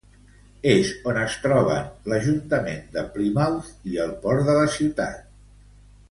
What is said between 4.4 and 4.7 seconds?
de la